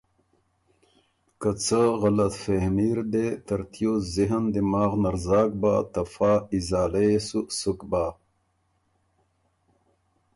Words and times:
که 1.41 1.49
څه 1.65 1.81
غلطفهمي 2.01 2.89
ر 2.97 2.99
دې 3.13 3.27
ترتیوس 3.47 4.01
ذهن 4.17 4.43
دماغ 4.55 4.91
نر 5.03 5.15
زاک 5.27 5.51
بَۀ، 5.61 5.73
ته 5.93 6.01
فا 6.13 6.33
ازاله 6.55 7.01
يې 7.09 7.17
سو 7.27 7.39
سُک 7.59 7.79
بَۀ۔ 7.89 8.05